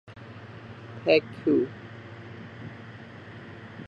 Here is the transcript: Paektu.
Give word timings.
Paektu. 1.03 1.53